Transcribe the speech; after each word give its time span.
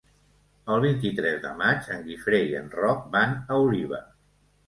El 0.75 0.79
vint-i-tres 0.85 1.35
de 1.43 1.51
maig 1.59 1.91
en 1.97 2.01
Guifré 2.07 2.41
i 2.53 2.57
en 2.61 2.73
Roc 2.79 3.05
van 3.17 3.35
a 3.37 3.59
Oliva. 3.67 4.01